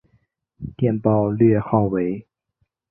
[0.75, 2.25] 电报略号为。